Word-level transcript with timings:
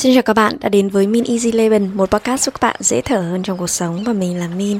Xin 0.00 0.14
chào 0.14 0.22
các 0.22 0.32
bạn 0.32 0.56
đã 0.60 0.68
đến 0.68 0.88
với 0.88 1.06
Min 1.06 1.24
Easy 1.24 1.52
Leven, 1.52 1.90
một 1.94 2.10
podcast 2.10 2.42
giúp 2.42 2.54
các 2.60 2.68
bạn 2.68 2.76
dễ 2.80 3.00
thở 3.00 3.20
hơn 3.20 3.42
trong 3.42 3.58
cuộc 3.58 3.66
sống 3.66 4.04
và 4.04 4.12
mình 4.12 4.38
là 4.38 4.48
Min. 4.48 4.78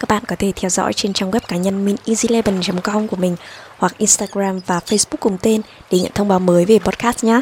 Các 0.00 0.08
bạn 0.08 0.22
có 0.28 0.36
thể 0.38 0.52
theo 0.56 0.70
dõi 0.70 0.92
trên 0.92 1.12
trang 1.12 1.30
web 1.30 1.40
cá 1.48 1.56
nhân 1.56 1.84
mineasyleven.com 1.84 3.08
của 3.08 3.16
mình 3.16 3.36
hoặc 3.76 3.98
Instagram 3.98 4.60
và 4.66 4.78
Facebook 4.78 5.16
cùng 5.20 5.38
tên 5.42 5.60
để 5.90 5.98
nhận 5.98 6.12
thông 6.14 6.28
báo 6.28 6.38
mới 6.38 6.64
về 6.64 6.78
podcast 6.78 7.24
nhé. 7.24 7.40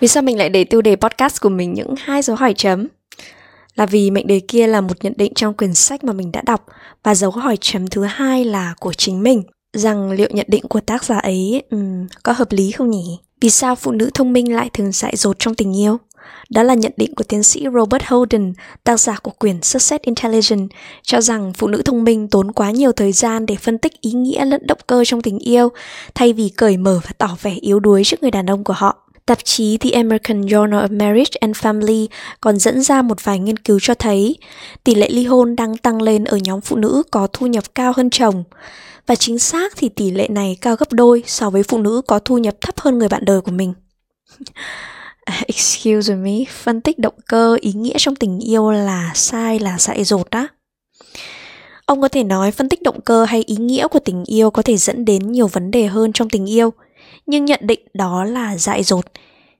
Vì 0.00 0.08
sao 0.08 0.22
mình 0.22 0.38
lại 0.38 0.48
để 0.48 0.64
tiêu 0.64 0.82
đề 0.82 0.96
podcast 0.96 1.40
của 1.40 1.48
mình 1.48 1.74
những 1.74 1.94
hai 1.98 2.22
dấu 2.22 2.36
hỏi 2.36 2.54
chấm? 2.54 2.86
Là 3.74 3.86
vì 3.86 4.10
mệnh 4.10 4.26
đề 4.26 4.40
kia 4.48 4.66
là 4.66 4.80
một 4.80 5.04
nhận 5.04 5.12
định 5.16 5.34
trong 5.34 5.54
quyển 5.54 5.74
sách 5.74 6.04
mà 6.04 6.12
mình 6.12 6.32
đã 6.32 6.42
đọc 6.46 6.66
và 7.02 7.14
dấu 7.14 7.30
hỏi 7.30 7.56
chấm 7.60 7.86
thứ 7.86 8.04
hai 8.04 8.44
là 8.44 8.74
của 8.80 8.92
chính 8.92 9.22
mình 9.22 9.42
rằng 9.72 10.10
liệu 10.10 10.28
nhận 10.30 10.46
định 10.48 10.64
của 10.68 10.80
tác 10.80 11.04
giả 11.04 11.18
ấy 11.18 11.62
um, 11.70 12.06
có 12.22 12.32
hợp 12.32 12.52
lý 12.52 12.70
không 12.70 12.90
nhỉ? 12.90 13.18
Vì 13.40 13.50
sao 13.50 13.74
phụ 13.74 13.90
nữ 13.90 14.10
thông 14.14 14.32
minh 14.32 14.54
lại 14.54 14.70
thường 14.72 14.92
dại 14.92 15.16
dột 15.16 15.38
trong 15.38 15.54
tình 15.54 15.76
yêu? 15.76 15.98
Đó 16.50 16.62
là 16.62 16.74
nhận 16.74 16.92
định 16.96 17.14
của 17.14 17.24
tiến 17.24 17.42
sĩ 17.42 17.64
Robert 17.74 18.02
Holden, 18.06 18.52
tác 18.84 19.00
giả 19.00 19.16
của 19.22 19.30
quyển 19.30 19.62
Success 19.62 20.02
Intelligence, 20.02 20.76
cho 21.02 21.20
rằng 21.20 21.52
phụ 21.52 21.66
nữ 21.66 21.82
thông 21.82 22.04
minh 22.04 22.28
tốn 22.28 22.52
quá 22.52 22.70
nhiều 22.70 22.92
thời 22.92 23.12
gian 23.12 23.46
để 23.46 23.56
phân 23.56 23.78
tích 23.78 24.00
ý 24.00 24.12
nghĩa 24.12 24.44
lẫn 24.44 24.66
động 24.66 24.78
cơ 24.86 25.04
trong 25.04 25.22
tình 25.22 25.38
yêu, 25.38 25.68
thay 26.14 26.32
vì 26.32 26.48
cởi 26.48 26.76
mở 26.76 27.00
và 27.04 27.10
tỏ 27.18 27.36
vẻ 27.42 27.54
yếu 27.60 27.80
đuối 27.80 28.04
trước 28.04 28.22
người 28.22 28.30
đàn 28.30 28.50
ông 28.50 28.64
của 28.64 28.74
họ. 28.76 29.07
Tạp 29.28 29.44
chí 29.44 29.76
The 29.76 29.90
American 29.90 30.40
Journal 30.40 30.88
of 30.88 30.98
Marriage 30.98 31.38
and 31.40 31.56
Family 31.56 32.06
còn 32.40 32.58
dẫn 32.58 32.82
ra 32.82 33.02
một 33.02 33.24
vài 33.24 33.38
nghiên 33.38 33.56
cứu 33.56 33.78
cho 33.82 33.94
thấy 33.94 34.36
tỷ 34.84 34.94
lệ 34.94 35.08
ly 35.10 35.24
hôn 35.24 35.56
đang 35.56 35.76
tăng 35.76 36.02
lên 36.02 36.24
ở 36.24 36.36
nhóm 36.36 36.60
phụ 36.60 36.76
nữ 36.76 37.02
có 37.10 37.28
thu 37.32 37.46
nhập 37.46 37.64
cao 37.74 37.92
hơn 37.96 38.10
chồng. 38.10 38.44
Và 39.06 39.14
chính 39.14 39.38
xác 39.38 39.72
thì 39.76 39.88
tỷ 39.88 40.10
lệ 40.10 40.28
này 40.28 40.56
cao 40.60 40.76
gấp 40.76 40.92
đôi 40.92 41.22
so 41.26 41.50
với 41.50 41.62
phụ 41.62 41.78
nữ 41.78 42.02
có 42.06 42.18
thu 42.18 42.38
nhập 42.38 42.54
thấp 42.60 42.80
hơn 42.80 42.98
người 42.98 43.08
bạn 43.08 43.24
đời 43.24 43.40
của 43.40 43.50
mình. 43.50 43.74
Excuse 45.46 46.14
me, 46.14 46.44
phân 46.62 46.80
tích 46.80 46.98
động 46.98 47.14
cơ 47.26 47.56
ý 47.60 47.72
nghĩa 47.72 47.96
trong 47.98 48.16
tình 48.16 48.38
yêu 48.40 48.70
là 48.70 49.10
sai 49.14 49.58
là 49.58 49.78
dại 49.78 50.04
dột 50.04 50.30
á 50.30 50.48
Ông 51.86 52.00
có 52.00 52.08
thể 52.08 52.24
nói 52.24 52.50
phân 52.50 52.68
tích 52.68 52.82
động 52.82 53.00
cơ 53.00 53.24
hay 53.24 53.42
ý 53.46 53.56
nghĩa 53.56 53.88
của 53.88 53.98
tình 53.98 54.24
yêu 54.24 54.50
có 54.50 54.62
thể 54.62 54.76
dẫn 54.76 55.04
đến 55.04 55.32
nhiều 55.32 55.46
vấn 55.46 55.70
đề 55.70 55.86
hơn 55.86 56.12
trong 56.12 56.30
tình 56.30 56.50
yêu, 56.50 56.72
nhưng 57.28 57.44
nhận 57.44 57.60
định 57.62 57.80
đó 57.94 58.24
là 58.24 58.56
dại 58.56 58.82
dột 58.82 59.04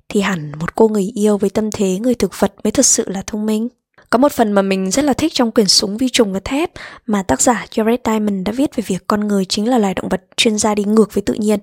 thì 0.08 0.20
hẳn 0.20 0.52
một 0.60 0.74
cô 0.74 0.88
người 0.88 1.10
yêu 1.14 1.38
với 1.38 1.50
tâm 1.50 1.70
thế 1.70 1.98
người 1.98 2.14
thực 2.14 2.40
vật 2.40 2.54
mới 2.64 2.70
thật 2.70 2.86
sự 2.86 3.04
là 3.08 3.22
thông 3.26 3.46
minh. 3.46 3.68
Có 4.10 4.18
một 4.18 4.32
phần 4.32 4.52
mà 4.52 4.62
mình 4.62 4.90
rất 4.90 5.04
là 5.04 5.12
thích 5.12 5.32
trong 5.34 5.50
quyển 5.50 5.66
Súng 5.66 5.96
vi 5.96 6.08
trùng 6.08 6.32
và 6.32 6.40
thép 6.44 6.70
mà 7.06 7.22
tác 7.22 7.40
giả 7.40 7.66
Jared 7.70 7.98
Diamond 8.04 8.46
đã 8.46 8.52
viết 8.52 8.76
về 8.76 8.84
việc 8.86 9.06
con 9.06 9.28
người 9.28 9.44
chính 9.44 9.68
là 9.68 9.78
loài 9.78 9.94
động 9.94 10.08
vật 10.08 10.24
chuyên 10.36 10.58
gia 10.58 10.74
đi 10.74 10.84
ngược 10.84 11.14
với 11.14 11.22
tự 11.22 11.34
nhiên. 11.34 11.58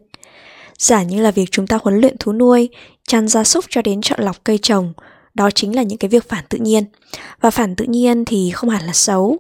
Giả 0.78 1.04
như 1.04 1.22
là 1.22 1.32
việc 1.32 1.52
chúng 1.52 1.68
ta 1.68 1.80
huấn 1.84 2.00
luyện 2.00 2.18
thú 2.18 2.34
nuôi, 2.34 2.70
chăn 3.08 3.28
gia 3.28 3.44
súc 3.44 3.66
cho 3.70 3.82
đến 3.82 4.02
chọn 4.02 4.20
lọc 4.22 4.44
cây 4.44 4.58
trồng, 4.58 4.94
đó 5.34 5.52
chính 5.52 5.76
là 5.76 5.84
những 5.84 5.98
cái 5.98 6.10
việc 6.10 6.30
phản 6.30 6.44
tự 6.50 6.58
nhiên. 6.58 6.84
Và 7.42 7.52
phản 7.52 7.76
tự 7.76 7.86
nhiên 7.86 8.26
thì 8.26 8.52
không 8.52 8.70
hẳn 8.70 8.86
là 8.86 8.94
xấu. 8.94 9.38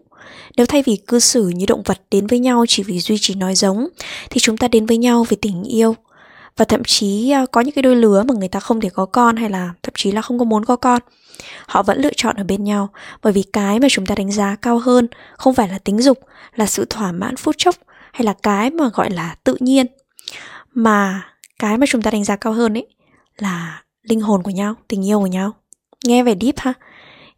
Nếu 0.57 0.65
thay 0.65 0.83
vì 0.85 0.97
cư 1.07 1.19
xử 1.19 1.47
như 1.47 1.65
động 1.65 1.83
vật 1.85 2.01
đến 2.11 2.27
với 2.27 2.39
nhau 2.39 2.65
chỉ 2.67 2.83
vì 2.83 2.99
duy 2.99 3.17
trì 3.19 3.35
nói 3.35 3.55
giống, 3.55 3.87
thì 4.29 4.39
chúng 4.39 4.57
ta 4.57 4.67
đến 4.67 4.85
với 4.85 4.97
nhau 4.97 5.25
vì 5.29 5.37
tình 5.41 5.63
yêu. 5.63 5.95
Và 6.57 6.65
thậm 6.65 6.83
chí 6.83 7.31
ờ, 7.31 7.45
có 7.45 7.61
những 7.61 7.75
cái 7.75 7.81
đôi 7.81 7.95
lứa 7.95 8.23
mà 8.23 8.33
người 8.33 8.47
ta 8.47 8.59
không 8.59 8.81
thể 8.81 8.89
có 8.89 9.05
con 9.05 9.35
hay 9.35 9.49
là 9.49 9.73
thậm 9.83 9.93
chí 9.97 10.11
là 10.11 10.21
không 10.21 10.39
có 10.39 10.45
muốn 10.45 10.65
có 10.65 10.75
con, 10.75 11.01
họ 11.65 11.83
vẫn 11.83 12.01
lựa 12.01 12.13
chọn 12.15 12.35
ở 12.35 12.43
bên 12.43 12.63
nhau. 12.63 12.89
Bởi 13.23 13.33
vì 13.33 13.43
cái 13.53 13.79
mà 13.79 13.87
chúng 13.91 14.05
ta 14.05 14.15
đánh 14.15 14.31
giá 14.31 14.55
cao 14.61 14.79
hơn 14.79 15.07
không 15.37 15.53
phải 15.53 15.69
là 15.69 15.79
tính 15.79 16.01
dục, 16.01 16.19
là 16.55 16.65
sự 16.65 16.85
thỏa 16.89 17.11
mãn 17.11 17.35
phút 17.35 17.55
chốc 17.57 17.75
hay 18.13 18.23
là 18.23 18.33
cái 18.43 18.69
mà 18.69 18.89
gọi 18.93 19.09
là 19.11 19.35
tự 19.43 19.57
nhiên. 19.59 19.85
Mà 20.73 21.21
cái 21.59 21.77
mà 21.77 21.85
chúng 21.89 22.01
ta 22.01 22.11
đánh 22.11 22.23
giá 22.23 22.35
cao 22.35 22.53
hơn 22.53 22.77
ấy 22.77 22.87
là 23.37 23.83
linh 24.03 24.21
hồn 24.21 24.43
của 24.43 24.51
nhau, 24.51 24.75
tình 24.87 25.05
yêu 25.05 25.19
của 25.19 25.27
nhau. 25.27 25.51
Nghe 26.05 26.23
về 26.23 26.35
deep 26.41 26.57
ha? 26.57 26.73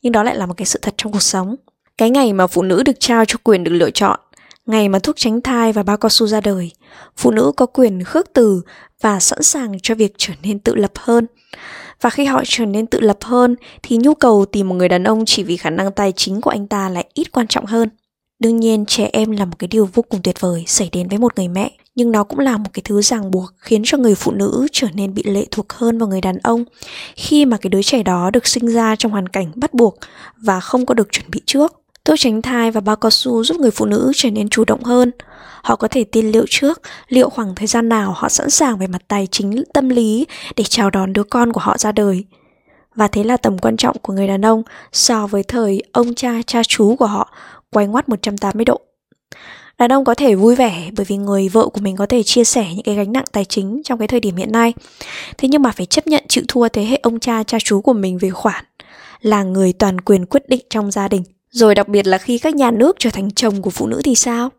Nhưng 0.01 0.11
đó 0.11 0.23
lại 0.23 0.35
là 0.35 0.45
một 0.45 0.53
cái 0.57 0.66
sự 0.66 0.79
thật 0.81 0.94
trong 0.97 1.11
cuộc 1.11 1.22
sống. 1.22 1.56
Cái 1.97 2.09
ngày 2.09 2.33
mà 2.33 2.47
phụ 2.47 2.61
nữ 2.61 2.83
được 2.83 3.00
trao 3.00 3.25
cho 3.25 3.38
quyền 3.44 3.63
được 3.63 3.72
lựa 3.72 3.91
chọn 3.91 4.19
ngày 4.67 4.89
mà 4.89 5.00
thuốc 5.00 5.16
tránh 5.16 5.41
thai 5.41 5.73
và 5.73 5.83
bao 5.83 5.97
cao 5.97 6.09
su 6.09 6.28
ra 6.28 6.41
đời, 6.41 6.72
phụ 7.17 7.31
nữ 7.31 7.51
có 7.57 7.66
quyền 7.66 8.03
khước 8.03 8.33
từ 8.33 8.61
và 9.01 9.19
sẵn 9.19 9.44
sàng 9.44 9.78
cho 9.83 9.95
việc 9.95 10.13
trở 10.17 10.33
nên 10.44 10.59
tự 10.59 10.75
lập 10.75 10.91
hơn. 10.95 11.25
Và 12.01 12.09
khi 12.09 12.25
họ 12.25 12.44
trở 12.45 12.66
nên 12.66 12.88
tự 12.88 13.00
lập 13.00 13.17
hơn, 13.22 13.56
thì 13.83 13.97
nhu 13.97 14.13
cầu 14.13 14.45
tìm 14.45 14.69
một 14.69 14.75
người 14.75 14.89
đàn 14.89 15.03
ông 15.03 15.23
chỉ 15.25 15.44
vì 15.44 15.57
khả 15.57 15.69
năng 15.69 15.91
tài 15.91 16.11
chính 16.11 16.41
của 16.41 16.50
anh 16.50 16.67
ta 16.67 16.89
lại 16.89 17.06
ít 17.13 17.31
quan 17.31 17.47
trọng 17.47 17.66
hơn. 17.66 17.89
Đương 18.39 18.59
nhiên, 18.59 18.85
trẻ 18.85 19.09
em 19.13 19.31
là 19.31 19.45
một 19.45 19.59
cái 19.59 19.67
điều 19.67 19.89
vô 19.94 20.03
cùng 20.09 20.22
tuyệt 20.23 20.41
vời 20.41 20.63
xảy 20.67 20.89
đến 20.91 21.07
với 21.07 21.17
một 21.17 21.33
người 21.38 21.47
mẹ, 21.47 21.72
nhưng 21.95 22.11
nó 22.11 22.23
cũng 22.23 22.39
là 22.39 22.57
một 22.57 22.69
cái 22.73 22.81
thứ 22.85 23.01
ràng 23.01 23.31
buộc 23.31 23.53
khiến 23.57 23.81
cho 23.85 23.97
người 23.97 24.16
phụ 24.16 24.31
nữ 24.31 24.67
trở 24.72 24.88
nên 24.94 25.13
bị 25.13 25.23
lệ 25.23 25.45
thuộc 25.51 25.73
hơn 25.73 25.97
vào 25.97 26.07
người 26.07 26.22
đàn 26.22 26.38
ông 26.38 26.66
khi 27.16 27.45
mà 27.45 27.57
cái 27.57 27.69
đứa 27.69 27.81
trẻ 27.81 28.03
đó 28.03 28.29
được 28.33 28.47
sinh 28.47 28.67
ra 28.67 28.95
trong 28.95 29.11
hoàn 29.11 29.29
cảnh 29.29 29.51
bắt 29.56 29.73
buộc 29.73 29.97
và 30.38 30.59
không 30.59 30.85
có 30.85 30.94
được 30.94 31.11
chuẩn 31.11 31.25
bị 31.31 31.41
trước 31.45 31.73
thuốc 32.07 32.19
tránh 32.19 32.41
thai 32.41 32.72
và 32.72 32.81
bao 32.81 32.95
cao 32.95 33.09
su 33.09 33.44
giúp 33.44 33.57
người 33.57 33.72
phụ 33.72 33.85
nữ 33.85 34.12
trở 34.16 34.31
nên 34.31 34.50
chủ 34.50 34.66
động 34.66 34.84
hơn 34.84 35.12
họ 35.63 35.75
có 35.75 35.88
thể 35.88 36.03
tiên 36.03 36.31
liệu 36.31 36.45
trước 36.50 36.81
liệu 37.07 37.29
khoảng 37.29 37.56
thời 37.56 37.68
gian 37.68 37.90
nào 37.90 38.12
họ 38.12 38.29
sẵn 38.29 38.50
sàng 38.50 38.78
về 38.78 38.88
mặt 38.88 39.01
tài 39.07 39.28
chính, 39.28 39.63
tâm 39.73 39.90
lý 39.90 40.25
để 40.56 40.63
chào 40.63 40.90
đón 40.90 41.13
đứa 41.13 41.23
con 41.23 41.53
của 41.53 41.59
họ 41.59 41.78
ra 41.78 41.91
đời 41.91 42.25
và 42.95 43.07
thế 43.07 43.23
là 43.23 43.38
tầm 43.38 43.57
quan 43.57 43.78
trọng 43.78 43.97
của 44.01 44.13
người 44.13 44.28
đàn 44.28 44.45
ông 44.45 44.63
so 44.91 45.28
với 45.28 45.44
thời 45.44 45.84
ông 45.91 46.16
cha 46.16 46.41
cha 46.47 46.63
chú 46.63 46.95
của 46.95 47.06
họ, 47.06 47.34
quay 47.72 47.88
ngoắt 47.88 48.09
180 48.09 48.66
độ. 48.66 48.81
Đàn 49.78 49.91
ông 49.91 50.06
có 50.06 50.16
thể 50.16 50.35
vui 50.35 50.56
vẻ 50.56 50.89
bởi 50.97 51.06
vì 51.06 51.18
người 51.18 51.50
vợ 51.50 51.68
của 51.68 51.81
mình 51.81 51.95
có 51.95 52.06
thể 52.06 52.24
chia 52.24 52.44
sẻ 52.44 52.68
những 52.74 52.84
cái 52.84 52.95
gánh 52.95 53.12
nặng 53.12 53.25
tài 53.31 53.45
chính 53.45 53.81
trong 53.84 54.00
cái 54.00 54.07
thời 54.07 54.19
điểm 54.19 54.35
hiện 54.35 54.51
nay. 54.51 54.74
Thế 55.38 55.47
nhưng 55.47 55.62
mà 55.62 55.72
phải 55.72 55.85
chấp 55.85 56.07
nhận 56.07 56.24
chịu 56.29 56.44
thua 56.47 56.69
thế 56.69 56.85
hệ 56.85 57.00
ông 57.03 57.19
cha 57.19 57.44
cha 57.44 57.57
chú 57.63 57.81
của 57.81 57.94
mình 57.94 58.18
về 58.18 58.29
khoản 58.29 58.66
là 59.22 59.44
người 59.44 59.74
toàn 59.74 60.01
quyền 60.01 60.25
quyết 60.25 60.50
định 60.50 60.66
trong 60.69 60.91
gia 60.91 61.07
đình. 61.07 61.24
Rồi 61.57 61.75
đặc 61.75 61.88
biệt 61.88 62.07
là 62.07 62.18
khi 62.18 62.38
các 62.38 62.56
nhà 62.56 62.72
nước 62.72 62.95
trở 63.00 63.09
thành 63.13 63.31
chồng 63.31 63.62
của 63.62 63.69
phụ 63.69 63.88
nữ 63.88 64.01
thì 64.03 64.16
sao? 64.16 64.50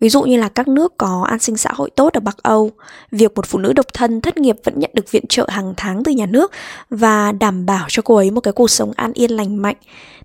Ví 0.00 0.08
dụ 0.08 0.22
như 0.22 0.40
là 0.40 0.48
các 0.48 0.68
nước 0.68 0.96
có 0.98 1.26
an 1.28 1.38
sinh 1.38 1.56
xã 1.56 1.70
hội 1.74 1.90
tốt 1.90 2.12
ở 2.12 2.20
Bắc 2.20 2.42
Âu, 2.42 2.70
việc 3.10 3.34
một 3.34 3.46
phụ 3.46 3.58
nữ 3.58 3.72
độc 3.72 3.86
thân 3.94 4.20
thất 4.20 4.36
nghiệp 4.36 4.56
vẫn 4.64 4.78
nhận 4.78 4.90
được 4.94 5.10
viện 5.10 5.26
trợ 5.28 5.46
hàng 5.48 5.74
tháng 5.76 6.02
từ 6.04 6.12
nhà 6.12 6.26
nước 6.26 6.52
và 6.90 7.32
đảm 7.32 7.66
bảo 7.66 7.86
cho 7.88 8.02
cô 8.02 8.16
ấy 8.16 8.30
một 8.30 8.40
cái 8.40 8.52
cuộc 8.52 8.70
sống 8.70 8.92
an 8.96 9.12
yên 9.12 9.30
lành 9.30 9.56
mạnh, 9.62 9.76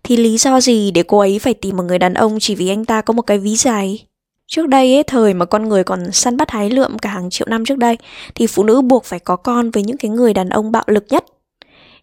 thì 0.03 0.17
lý 0.17 0.37
do 0.37 0.61
gì 0.61 0.91
để 0.91 1.03
cô 1.03 1.19
ấy 1.19 1.39
phải 1.39 1.53
tìm 1.53 1.77
một 1.77 1.83
người 1.83 1.99
đàn 1.99 2.13
ông 2.13 2.37
chỉ 2.39 2.55
vì 2.55 2.69
anh 2.69 2.85
ta 2.85 3.01
có 3.01 3.13
một 3.13 3.21
cái 3.21 3.37
ví 3.37 3.55
dài? 3.55 4.05
Trước 4.47 4.67
đây 4.67 4.93
ấy, 4.93 5.03
thời 5.03 5.33
mà 5.33 5.45
con 5.45 5.69
người 5.69 5.83
còn 5.83 6.11
săn 6.11 6.37
bắt 6.37 6.51
hái 6.51 6.69
lượm 6.69 6.99
cả 6.99 7.09
hàng 7.09 7.29
triệu 7.29 7.47
năm 7.49 7.65
trước 7.65 7.77
đây, 7.77 7.97
thì 8.35 8.47
phụ 8.47 8.63
nữ 8.63 8.81
buộc 8.81 9.05
phải 9.05 9.19
có 9.19 9.35
con 9.35 9.71
với 9.71 9.83
những 9.83 9.97
cái 9.97 10.11
người 10.11 10.33
đàn 10.33 10.49
ông 10.49 10.71
bạo 10.71 10.83
lực 10.87 11.05
nhất. 11.09 11.25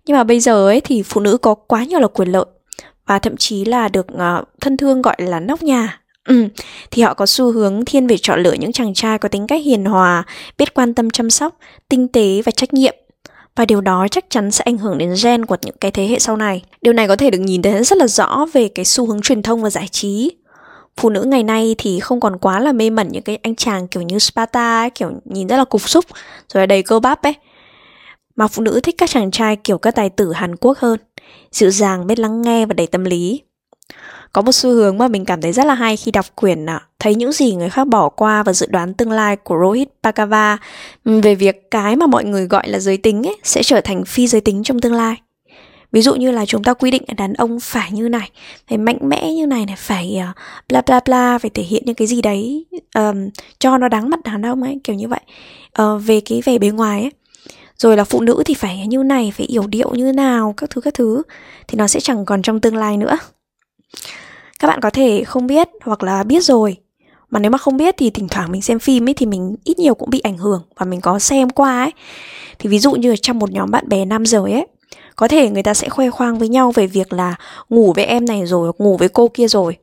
Nhưng 0.06 0.16
mà 0.16 0.24
bây 0.24 0.40
giờ 0.40 0.66
ấy 0.66 0.80
thì 0.80 1.02
phụ 1.02 1.20
nữ 1.20 1.38
có 1.38 1.54
quá 1.54 1.84
nhiều 1.84 2.00
là 2.00 2.06
quyền 2.06 2.28
lợi 2.28 2.44
và 3.06 3.18
thậm 3.18 3.36
chí 3.36 3.64
là 3.64 3.88
được 3.88 4.06
uh, 4.12 4.48
thân 4.60 4.76
thương 4.76 5.02
gọi 5.02 5.16
là 5.18 5.40
nóc 5.40 5.62
nhà 5.62 6.00
Ừ, 6.24 6.48
thì 6.90 7.02
họ 7.02 7.14
có 7.14 7.26
xu 7.26 7.52
hướng 7.52 7.84
thiên 7.84 8.06
về 8.06 8.16
chọn 8.18 8.42
lựa 8.42 8.52
những 8.52 8.72
chàng 8.72 8.94
trai 8.94 9.18
có 9.18 9.28
tính 9.28 9.46
cách 9.46 9.62
hiền 9.64 9.84
hòa, 9.84 10.24
biết 10.58 10.74
quan 10.74 10.94
tâm 10.94 11.10
chăm 11.10 11.30
sóc, 11.30 11.58
tinh 11.88 12.08
tế 12.08 12.42
và 12.44 12.52
trách 12.52 12.74
nhiệm. 12.74 12.94
Và 13.56 13.64
điều 13.64 13.80
đó 13.80 14.06
chắc 14.10 14.24
chắn 14.30 14.50
sẽ 14.50 14.62
ảnh 14.64 14.78
hưởng 14.78 14.98
đến 14.98 15.14
gen 15.22 15.46
của 15.46 15.56
những 15.62 15.76
cái 15.80 15.90
thế 15.90 16.06
hệ 16.06 16.18
sau 16.18 16.36
này. 16.36 16.62
Điều 16.82 16.92
này 16.92 17.08
có 17.08 17.16
thể 17.16 17.30
được 17.30 17.38
nhìn 17.38 17.62
thấy 17.62 17.84
rất 17.84 17.98
là 17.98 18.06
rõ 18.06 18.46
về 18.52 18.68
cái 18.68 18.84
xu 18.84 19.06
hướng 19.06 19.20
truyền 19.20 19.42
thông 19.42 19.62
và 19.62 19.70
giải 19.70 19.88
trí. 19.88 20.30
Phụ 20.96 21.10
nữ 21.10 21.22
ngày 21.22 21.42
nay 21.42 21.74
thì 21.78 22.00
không 22.00 22.20
còn 22.20 22.38
quá 22.38 22.60
là 22.60 22.72
mê 22.72 22.90
mẩn 22.90 23.08
những 23.08 23.22
cái 23.22 23.38
anh 23.42 23.54
chàng 23.54 23.88
kiểu 23.88 24.02
như 24.02 24.18
Sparta 24.18 24.80
ấy, 24.80 24.90
kiểu 24.90 25.10
nhìn 25.24 25.46
rất 25.46 25.56
là 25.56 25.64
cục 25.64 25.88
xúc, 25.88 26.04
rồi 26.52 26.62
là 26.62 26.66
đầy 26.66 26.82
cơ 26.82 27.00
bắp 27.00 27.22
ấy. 27.22 27.34
Mà 28.36 28.48
phụ 28.48 28.62
nữ 28.62 28.80
thích 28.82 28.94
các 28.98 29.10
chàng 29.10 29.30
trai 29.30 29.56
kiểu 29.56 29.78
các 29.78 29.94
tài 29.94 30.10
tử 30.10 30.32
Hàn 30.32 30.56
Quốc 30.56 30.78
hơn, 30.78 30.98
dịu 31.50 31.70
dàng, 31.70 32.06
biết 32.06 32.18
lắng 32.18 32.42
nghe 32.42 32.66
và 32.66 32.74
đầy 32.74 32.86
tâm 32.86 33.04
lý. 33.04 33.42
Có 34.32 34.42
một 34.42 34.52
xu 34.52 34.70
hướng 34.70 34.98
mà 34.98 35.08
mình 35.08 35.24
cảm 35.24 35.40
thấy 35.40 35.52
rất 35.52 35.66
là 35.66 35.74
hay 35.74 35.96
khi 35.96 36.10
đọc 36.10 36.26
quyển 36.34 36.66
à, 36.66 36.80
thấy 36.98 37.14
những 37.14 37.32
gì 37.32 37.54
người 37.54 37.70
khác 37.70 37.88
bỏ 37.88 38.08
qua 38.08 38.42
và 38.42 38.52
dự 38.52 38.66
đoán 38.70 38.94
tương 38.94 39.10
lai 39.10 39.36
của 39.36 39.56
Rohit 39.62 39.88
Bhagava 40.02 40.58
về 41.04 41.34
việc 41.34 41.70
cái 41.70 41.96
mà 41.96 42.06
mọi 42.06 42.24
người 42.24 42.46
gọi 42.46 42.68
là 42.68 42.78
giới 42.78 42.96
tính 42.96 43.26
ấy, 43.26 43.36
sẽ 43.42 43.62
trở 43.62 43.80
thành 43.80 44.04
phi 44.04 44.26
giới 44.26 44.40
tính 44.40 44.62
trong 44.62 44.80
tương 44.80 44.92
lai. 44.92 45.16
Ví 45.92 46.02
dụ 46.02 46.14
như 46.14 46.30
là 46.30 46.46
chúng 46.46 46.64
ta 46.64 46.74
quy 46.74 46.90
định 46.90 47.02
là 47.08 47.14
đàn 47.14 47.32
ông 47.32 47.60
phải 47.60 47.92
như 47.92 48.08
này, 48.08 48.30
phải 48.68 48.78
mạnh 48.78 48.98
mẽ 49.02 49.32
như 49.32 49.46
này 49.46 49.66
này, 49.66 49.76
phải 49.78 50.20
uh, 50.30 50.36
bla 50.68 50.82
bla 50.86 51.00
bla, 51.06 51.38
phải 51.38 51.50
thể 51.50 51.62
hiện 51.62 51.82
những 51.86 51.94
cái 51.94 52.06
gì 52.06 52.22
đấy 52.22 52.66
um, 52.94 53.28
cho 53.58 53.78
nó 53.78 53.88
đáng 53.88 54.10
mặt 54.10 54.22
đàn 54.24 54.46
ông 54.46 54.62
ấy, 54.62 54.80
kiểu 54.84 54.96
như 54.96 55.08
vậy. 55.08 55.20
Uh, 55.82 56.02
về 56.04 56.20
cái 56.20 56.42
vẻ 56.44 56.58
bề 56.58 56.68
ngoài 56.68 57.00
ấy. 57.00 57.10
Rồi 57.78 57.96
là 57.96 58.04
phụ 58.04 58.20
nữ 58.20 58.42
thì 58.46 58.54
phải 58.54 58.86
như 58.86 59.02
này, 59.02 59.32
phải 59.36 59.46
yểu 59.46 59.66
điệu 59.66 59.94
như 59.94 60.12
nào, 60.12 60.54
các 60.56 60.70
thứ 60.70 60.80
các 60.80 60.94
thứ 60.94 61.22
thì 61.68 61.76
nó 61.76 61.86
sẽ 61.88 62.00
chẳng 62.00 62.24
còn 62.24 62.42
trong 62.42 62.60
tương 62.60 62.76
lai 62.76 62.96
nữa. 62.96 63.18
Các 64.60 64.68
bạn 64.68 64.80
có 64.80 64.90
thể 64.90 65.24
không 65.24 65.46
biết 65.46 65.68
hoặc 65.84 66.02
là 66.02 66.22
biết 66.22 66.44
rồi 66.44 66.76
Mà 67.30 67.40
nếu 67.40 67.50
mà 67.50 67.58
không 67.58 67.76
biết 67.76 67.94
thì 67.98 68.10
thỉnh 68.10 68.28
thoảng 68.28 68.52
mình 68.52 68.62
xem 68.62 68.78
phim 68.78 69.08
ấy 69.08 69.14
thì 69.14 69.26
mình 69.26 69.56
ít 69.64 69.78
nhiều 69.78 69.94
cũng 69.94 70.10
bị 70.10 70.20
ảnh 70.20 70.38
hưởng 70.38 70.62
Và 70.76 70.86
mình 70.86 71.00
có 71.00 71.18
xem 71.18 71.50
qua 71.50 71.82
ấy 71.82 71.90
Thì 72.58 72.68
ví 72.68 72.78
dụ 72.78 72.92
như 72.92 73.16
trong 73.16 73.38
một 73.38 73.50
nhóm 73.50 73.70
bạn 73.70 73.88
bè 73.88 74.04
nam 74.04 74.26
giới 74.26 74.52
ấy 74.52 74.66
Có 75.16 75.28
thể 75.28 75.50
người 75.50 75.62
ta 75.62 75.74
sẽ 75.74 75.88
khoe 75.88 76.10
khoang 76.10 76.38
với 76.38 76.48
nhau 76.48 76.72
về 76.72 76.86
việc 76.86 77.12
là 77.12 77.34
ngủ 77.68 77.92
với 77.92 78.04
em 78.04 78.24
này 78.24 78.46
rồi, 78.46 78.72
ngủ 78.78 78.96
với 78.96 79.08
cô 79.08 79.28
kia 79.28 79.48
rồi 79.48 79.76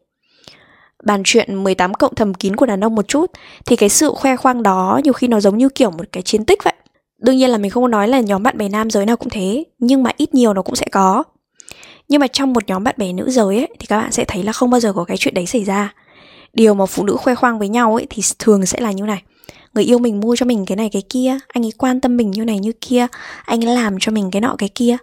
bàn 1.03 1.21
chuyện 1.25 1.63
18 1.63 1.94
cộng 1.94 2.15
thầm 2.15 2.33
kín 2.33 2.55
của 2.55 2.65
đàn 2.65 2.83
ông 2.83 2.95
một 2.95 3.07
chút 3.07 3.31
thì 3.65 3.75
cái 3.75 3.89
sự 3.89 4.11
khoe 4.15 4.35
khoang 4.35 4.63
đó 4.63 5.01
nhiều 5.03 5.13
khi 5.13 5.27
nó 5.27 5.39
giống 5.39 5.57
như 5.57 5.69
kiểu 5.69 5.91
một 5.91 6.05
cái 6.11 6.23
chiến 6.23 6.45
tích 6.45 6.63
vậy. 6.63 6.73
Đương 7.21 7.38
nhiên 7.38 7.50
là 7.50 7.57
mình 7.57 7.71
không 7.71 7.91
nói 7.91 8.07
là 8.07 8.19
nhóm 8.19 8.44
bạn 8.44 8.57
bè 8.57 8.69
nam 8.69 8.89
giới 8.89 9.06
nào 9.06 9.18
cũng 9.18 9.29
thế, 9.29 9.63
nhưng 9.79 10.03
mà 10.03 10.12
ít 10.18 10.33
nhiều 10.33 10.53
nó 10.53 10.62
cũng 10.62 10.75
sẽ 10.75 10.85
có. 10.91 11.23
Nhưng 12.07 12.19
mà 12.19 12.27
trong 12.27 12.53
một 12.53 12.63
nhóm 12.68 12.83
bạn 12.83 12.95
bè 12.97 13.13
nữ 13.13 13.29
giới 13.29 13.57
ấy, 13.57 13.68
thì 13.79 13.85
các 13.88 13.97
bạn 13.97 14.12
sẽ 14.12 14.25
thấy 14.25 14.44
là 14.44 14.51
không 14.51 14.69
bao 14.69 14.79
giờ 14.79 14.94
có 14.94 15.03
cái 15.03 15.18
chuyện 15.18 15.33
đấy 15.33 15.45
xảy 15.45 15.63
ra. 15.63 15.94
Điều 16.53 16.73
mà 16.73 16.85
phụ 16.85 17.03
nữ 17.03 17.15
khoe 17.15 17.35
khoang 17.35 17.59
với 17.59 17.69
nhau 17.69 17.95
ấy 17.95 18.07
thì 18.09 18.21
thường 18.39 18.65
sẽ 18.65 18.79
là 18.79 18.91
như 18.91 19.03
này. 19.03 19.23
Người 19.73 19.83
yêu 19.83 20.00
mình 20.00 20.19
mua 20.19 20.35
cho 20.35 20.45
mình 20.45 20.65
cái 20.65 20.75
này 20.75 20.89
cái 20.91 21.01
kia, 21.09 21.38
anh 21.47 21.65
ấy 21.65 21.71
quan 21.77 22.01
tâm 22.01 22.18
mình 22.18 22.31
như 22.31 22.45
này 22.45 22.59
như 22.59 22.71
kia, 22.81 23.07
anh 23.45 23.65
ấy 23.65 23.75
làm 23.75 23.95
cho 24.00 24.12
mình 24.12 24.31
cái 24.31 24.41
nọ 24.41 24.56
cái 24.57 24.69
kia. 24.69 24.97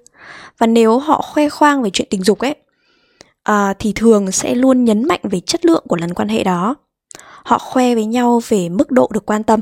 Và 0.59 0.67
nếu 0.67 0.99
họ 0.99 1.23
khoe 1.23 1.49
khoang 1.49 1.82
về 1.82 1.91
chuyện 1.91 2.09
tình 2.11 2.23
dục 2.23 2.38
ấy 2.38 2.55
à, 3.43 3.75
thì 3.79 3.93
thường 3.93 4.32
sẽ 4.32 4.55
luôn 4.55 4.85
nhấn 4.85 5.05
mạnh 5.09 5.20
về 5.23 5.41
chất 5.41 5.65
lượng 5.65 5.85
của 5.88 5.97
lần 5.97 6.15
quan 6.15 6.29
hệ 6.29 6.44
đó. 6.44 6.75
Họ 7.44 7.59
khoe 7.59 7.94
với 7.94 8.05
nhau 8.05 8.43
về 8.49 8.69
mức 8.69 8.91
độ 8.91 9.11
được 9.12 9.26
quan 9.26 9.43
tâm. 9.43 9.61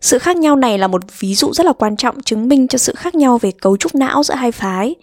Sự 0.00 0.18
khác 0.18 0.36
nhau 0.36 0.56
này 0.56 0.78
là 0.78 0.86
một 0.86 1.02
ví 1.18 1.34
dụ 1.34 1.52
rất 1.52 1.66
là 1.66 1.72
quan 1.72 1.96
trọng 1.96 2.22
chứng 2.22 2.48
minh 2.48 2.68
cho 2.68 2.78
sự 2.78 2.94
khác 2.96 3.14
nhau 3.14 3.38
về 3.38 3.50
cấu 3.50 3.76
trúc 3.76 3.94
não 3.94 4.22
giữa 4.22 4.34
hai 4.34 4.52
phái. 4.52 4.94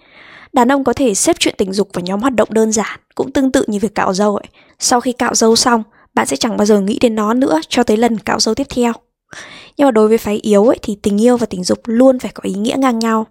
Đàn 0.53 0.71
ông 0.71 0.83
có 0.83 0.93
thể 0.93 1.13
xếp 1.13 1.35
chuyện 1.39 1.55
tình 1.57 1.73
dục 1.73 1.89
vào 1.93 2.01
nhóm 2.01 2.21
hoạt 2.21 2.35
động 2.35 2.49
đơn 2.51 2.71
giản, 2.71 2.99
cũng 3.15 3.31
tương 3.31 3.51
tự 3.51 3.63
như 3.67 3.79
việc 3.79 3.95
cạo 3.95 4.13
râu 4.13 4.35
ấy. 4.35 4.47
Sau 4.79 5.01
khi 5.01 5.11
cạo 5.11 5.35
râu 5.35 5.55
xong, 5.55 5.83
bạn 6.13 6.27
sẽ 6.27 6.37
chẳng 6.37 6.57
bao 6.57 6.65
giờ 6.65 6.79
nghĩ 6.79 6.97
đến 7.01 7.15
nó 7.15 7.33
nữa 7.33 7.61
cho 7.69 7.83
tới 7.83 7.97
lần 7.97 8.17
cạo 8.17 8.39
râu 8.39 8.55
tiếp 8.55 8.67
theo. 8.69 8.93
Nhưng 9.77 9.87
mà 9.87 9.91
đối 9.91 10.07
với 10.07 10.17
phái 10.17 10.35
yếu 10.35 10.65
ấy, 10.65 10.77
thì 10.81 10.97
tình 11.01 11.21
yêu 11.21 11.37
và 11.37 11.45
tình 11.45 11.63
dục 11.63 11.79
luôn 11.85 12.19
phải 12.19 12.31
có 12.33 12.41
ý 12.43 12.53
nghĩa 12.53 12.75
ngang 12.77 12.99
nhau. 12.99 13.25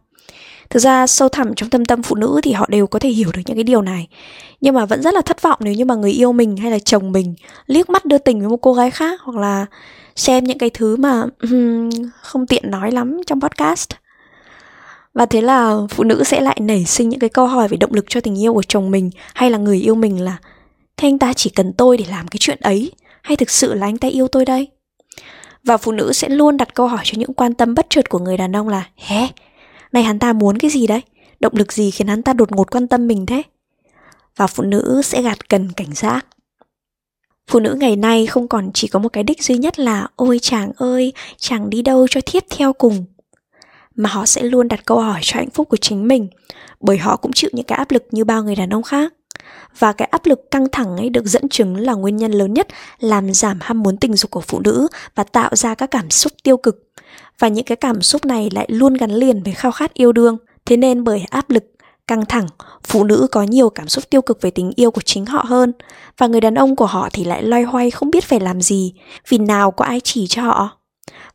Thực 0.70 0.80
ra 0.80 1.06
sâu 1.06 1.28
thẳm 1.28 1.54
trong 1.54 1.70
tâm 1.70 1.84
tâm 1.84 2.02
phụ 2.02 2.16
nữ 2.16 2.40
thì 2.42 2.52
họ 2.52 2.66
đều 2.68 2.86
có 2.86 2.98
thể 2.98 3.08
hiểu 3.08 3.30
được 3.34 3.42
những 3.46 3.56
cái 3.56 3.64
điều 3.64 3.82
này 3.82 4.08
Nhưng 4.60 4.74
mà 4.74 4.86
vẫn 4.86 5.02
rất 5.02 5.14
là 5.14 5.20
thất 5.20 5.42
vọng 5.42 5.58
nếu 5.60 5.74
như 5.74 5.84
mà 5.84 5.94
người 5.94 6.10
yêu 6.10 6.32
mình 6.32 6.56
hay 6.56 6.70
là 6.70 6.78
chồng 6.78 7.12
mình 7.12 7.34
liếc 7.66 7.90
mắt 7.90 8.04
đưa 8.04 8.18
tình 8.18 8.40
với 8.40 8.48
một 8.48 8.56
cô 8.56 8.72
gái 8.72 8.90
khác 8.90 9.20
Hoặc 9.20 9.36
là 9.40 9.66
xem 10.16 10.44
những 10.44 10.58
cái 10.58 10.70
thứ 10.70 10.96
mà 10.96 11.24
không 12.22 12.46
tiện 12.46 12.70
nói 12.70 12.92
lắm 12.92 13.20
trong 13.26 13.40
podcast. 13.40 13.90
Và 15.14 15.26
thế 15.26 15.40
là 15.40 15.78
phụ 15.90 16.04
nữ 16.04 16.24
sẽ 16.24 16.40
lại 16.40 16.58
nảy 16.60 16.84
sinh 16.84 17.08
những 17.08 17.20
cái 17.20 17.30
câu 17.30 17.46
hỏi 17.46 17.68
về 17.68 17.76
động 17.76 17.94
lực 17.94 18.04
cho 18.08 18.20
tình 18.20 18.40
yêu 18.42 18.54
của 18.54 18.62
chồng 18.68 18.90
mình, 18.90 19.10
hay 19.34 19.50
là 19.50 19.58
người 19.58 19.78
yêu 19.78 19.94
mình 19.94 20.20
là, 20.20 20.36
thế 20.96 21.08
anh 21.08 21.18
ta 21.18 21.32
chỉ 21.32 21.50
cần 21.50 21.72
tôi 21.72 21.96
để 21.96 22.04
làm 22.10 22.28
cái 22.28 22.38
chuyện 22.40 22.58
ấy, 22.60 22.92
hay 23.22 23.36
thực 23.36 23.50
sự 23.50 23.74
là 23.74 23.86
anh 23.86 23.98
ta 23.98 24.08
yêu 24.08 24.28
tôi 24.28 24.44
đây? 24.44 24.68
Và 25.64 25.76
phụ 25.76 25.92
nữ 25.92 26.12
sẽ 26.12 26.28
luôn 26.28 26.56
đặt 26.56 26.74
câu 26.74 26.86
hỏi 26.86 27.00
cho 27.04 27.18
những 27.18 27.34
quan 27.34 27.54
tâm 27.54 27.74
bất 27.74 27.86
chợt 27.90 28.08
của 28.08 28.18
người 28.18 28.36
đàn 28.36 28.56
ông 28.56 28.68
là, 28.68 28.84
hé, 28.96 29.28
này 29.92 30.02
hắn 30.02 30.18
ta 30.18 30.32
muốn 30.32 30.58
cái 30.58 30.70
gì 30.70 30.86
đấy? 30.86 31.00
Động 31.40 31.52
lực 31.56 31.72
gì 31.72 31.90
khiến 31.90 32.08
hắn 32.08 32.22
ta 32.22 32.32
đột 32.32 32.52
ngột 32.52 32.70
quan 32.70 32.88
tâm 32.88 33.06
mình 33.06 33.26
thế? 33.26 33.42
Và 34.36 34.46
phụ 34.46 34.62
nữ 34.62 35.00
sẽ 35.04 35.22
gạt 35.22 35.48
cần 35.48 35.72
cảnh 35.72 35.92
giác 35.94 36.26
phụ 37.50 37.60
nữ 37.60 37.76
ngày 37.80 37.96
nay 37.96 38.26
không 38.26 38.48
còn 38.48 38.70
chỉ 38.74 38.88
có 38.88 38.98
một 38.98 39.08
cái 39.08 39.24
đích 39.24 39.42
duy 39.42 39.58
nhất 39.58 39.78
là, 39.78 40.08
ôi 40.16 40.38
chàng 40.42 40.72
ơi, 40.76 41.12
chàng 41.38 41.70
đi 41.70 41.82
đâu 41.82 42.06
cho 42.10 42.20
thiếp 42.26 42.42
theo 42.50 42.72
cùng? 42.72 43.04
Mà 43.96 44.10
họ 44.10 44.26
sẽ 44.26 44.42
luôn 44.42 44.68
đặt 44.68 44.84
câu 44.84 45.00
hỏi 45.00 45.20
cho 45.22 45.38
hạnh 45.38 45.50
phúc 45.50 45.68
của 45.68 45.76
chính 45.76 46.08
mình, 46.08 46.28
bởi 46.80 46.98
họ 46.98 47.16
cũng 47.16 47.32
chịu 47.32 47.50
những 47.52 47.66
cái 47.66 47.78
áp 47.78 47.90
lực 47.90 48.04
như 48.10 48.24
bao 48.24 48.42
người 48.42 48.56
đàn 48.56 48.70
ông 48.70 48.82
khác. 48.82 49.12
Và 49.78 49.92
cái 49.92 50.08
áp 50.10 50.26
lực 50.26 50.50
căng 50.50 50.66
thẳng 50.72 50.96
ấy 50.96 51.08
được 51.08 51.24
dẫn 51.24 51.48
chứng 51.48 51.76
là 51.76 51.92
nguyên 51.94 52.16
nhân 52.16 52.32
lớn 52.32 52.54
nhất 52.54 52.68
làm 52.98 53.34
giảm 53.34 53.58
ham 53.60 53.82
muốn 53.82 53.96
tình 53.96 54.16
dục 54.16 54.30
của 54.30 54.40
phụ 54.40 54.60
nữ 54.60 54.88
và 55.14 55.24
tạo 55.24 55.56
ra 55.56 55.74
các 55.74 55.90
cảm 55.90 56.10
xúc 56.10 56.32
tiêu 56.42 56.56
cực. 56.56 56.92
Và 57.38 57.48
những 57.48 57.64
cái 57.64 57.76
cảm 57.76 58.02
xúc 58.02 58.24
này 58.24 58.48
lại 58.52 58.66
luôn 58.70 58.94
gắn 58.94 59.10
liền 59.10 59.42
với 59.42 59.52
khao 59.52 59.72
khát 59.72 59.94
yêu 59.94 60.12
đương. 60.12 60.38
Thế 60.64 60.76
nên 60.76 61.04
bởi 61.04 61.24
áp 61.30 61.50
lực 61.50 61.64
căng 62.06 62.26
thẳng 62.26 62.46
phụ 62.82 63.04
nữ 63.04 63.26
có 63.32 63.42
nhiều 63.42 63.70
cảm 63.70 63.88
xúc 63.88 64.04
tiêu 64.10 64.22
cực 64.22 64.42
về 64.42 64.50
tình 64.50 64.72
yêu 64.76 64.90
của 64.90 65.00
chính 65.00 65.26
họ 65.26 65.44
hơn 65.48 65.72
và 66.18 66.26
người 66.26 66.40
đàn 66.40 66.54
ông 66.54 66.76
của 66.76 66.86
họ 66.86 67.08
thì 67.12 67.24
lại 67.24 67.42
loay 67.42 67.62
hoay 67.62 67.90
không 67.90 68.10
biết 68.10 68.24
phải 68.24 68.40
làm 68.40 68.60
gì 68.60 68.94
vì 69.28 69.38
nào 69.38 69.70
có 69.70 69.84
ai 69.84 70.00
chỉ 70.00 70.26
cho 70.26 70.42
họ. 70.42 70.78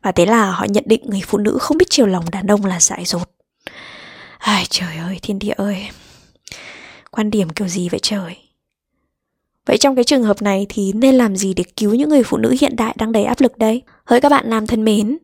Và 0.02 0.12
thế 0.12 0.26
là 0.26 0.50
họ 0.50 0.66
nhận 0.68 0.84
định 0.86 1.02
người 1.04 1.22
phụ 1.26 1.38
nữ 1.38 1.58
không 1.60 1.78
biết 1.78 1.90
chiều 1.90 2.06
lòng 2.06 2.24
đàn 2.30 2.46
ông 2.46 2.64
là 2.64 2.80
dại 2.80 3.04
dột. 3.04 3.30
Ai 4.38 4.64
trời 4.70 4.96
ơi 4.96 5.18
thiên 5.22 5.38
địa 5.38 5.54
ơi. 5.56 5.88
Quan 7.10 7.30
điểm 7.30 7.50
kiểu 7.50 7.68
gì 7.68 7.88
vậy 7.88 8.00
trời? 8.02 8.36
Vậy 9.66 9.78
trong 9.78 9.94
cái 9.94 10.04
trường 10.04 10.24
hợp 10.24 10.42
này 10.42 10.66
thì 10.68 10.92
nên 10.92 11.14
làm 11.14 11.36
gì 11.36 11.54
để 11.54 11.64
cứu 11.76 11.94
những 11.94 12.08
người 12.08 12.22
phụ 12.22 12.36
nữ 12.36 12.54
hiện 12.60 12.76
đại 12.76 12.94
đang 12.98 13.12
đầy 13.12 13.24
áp 13.24 13.40
lực 13.40 13.58
đây? 13.58 13.82
Hỡi 14.04 14.20
các 14.20 14.28
bạn 14.28 14.50
nam 14.50 14.66
thân 14.66 14.84
mến, 14.84 15.18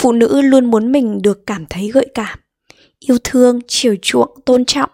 phụ 0.00 0.12
nữ 0.12 0.42
luôn 0.42 0.64
muốn 0.64 0.92
mình 0.92 1.22
được 1.22 1.46
cảm 1.46 1.66
thấy 1.66 1.88
gợi 1.88 2.06
cảm, 2.14 2.38
yêu 3.00 3.18
thương, 3.24 3.60
chiều 3.68 3.96
chuộng, 4.02 4.40
tôn 4.44 4.64
trọng. 4.64 4.90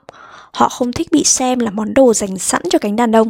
Họ 0.53 0.69
không 0.69 0.93
thích 0.93 1.08
bị 1.12 1.25
xem 1.25 1.58
là 1.58 1.70
món 1.70 1.94
đồ 1.94 2.14
dành 2.14 2.38
sẵn 2.38 2.62
cho 2.70 2.79
cánh 2.79 2.97
đàn 2.97 3.17
ông. 3.17 3.29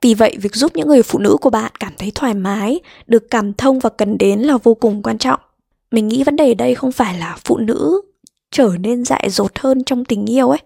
Vì 0.00 0.14
vậy, 0.14 0.36
việc 0.40 0.54
giúp 0.54 0.72
những 0.74 0.88
người 0.88 1.02
phụ 1.02 1.18
nữ 1.18 1.36
của 1.40 1.50
bạn 1.50 1.72
cảm 1.80 1.92
thấy 1.98 2.12
thoải 2.14 2.34
mái, 2.34 2.80
được 3.06 3.30
cảm 3.30 3.52
thông 3.52 3.78
và 3.78 3.90
cần 3.90 4.18
đến 4.18 4.40
là 4.40 4.56
vô 4.62 4.74
cùng 4.74 5.02
quan 5.02 5.18
trọng. 5.18 5.40
Mình 5.90 6.08
nghĩ 6.08 6.24
vấn 6.24 6.36
đề 6.36 6.54
đây 6.54 6.74
không 6.74 6.92
phải 6.92 7.18
là 7.18 7.36
phụ 7.44 7.56
nữ 7.56 8.02
trở 8.50 8.70
nên 8.80 9.04
dại 9.04 9.30
dột 9.30 9.58
hơn 9.58 9.84
trong 9.84 10.04
tình 10.04 10.30
yêu 10.30 10.48
ấy, 10.50 10.60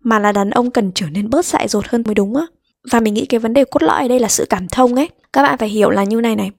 mà 0.00 0.18
là 0.18 0.32
đàn 0.32 0.50
ông 0.50 0.70
cần 0.70 0.92
trở 0.94 1.06
nên 1.10 1.30
bớt 1.30 1.46
dại 1.46 1.68
dột 1.68 1.84
hơn 1.88 2.02
mới 2.06 2.14
đúng 2.14 2.36
á. 2.36 2.46
Và 2.90 3.00
mình 3.00 3.14
nghĩ 3.14 3.26
cái 3.26 3.40
vấn 3.40 3.52
đề 3.52 3.64
cốt 3.64 3.82
lõi 3.82 4.02
ở 4.02 4.08
đây 4.08 4.18
là 4.18 4.28
sự 4.28 4.46
cảm 4.50 4.68
thông 4.68 4.94
ấy. 4.94 5.08
Các 5.32 5.42
bạn 5.42 5.58
phải 5.58 5.68
hiểu 5.68 5.90
là 5.90 6.04
như 6.04 6.20
này 6.20 6.36
này. 6.36 6.50